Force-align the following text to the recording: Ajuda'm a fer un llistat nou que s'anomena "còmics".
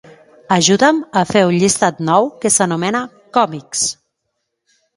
Ajuda'm 0.53 1.01
a 1.21 1.23
fer 1.31 1.43
un 1.49 1.53
llistat 1.65 2.01
nou 2.09 2.31
que 2.45 2.53
s'anomena 2.57 3.05
"còmics". 3.39 3.87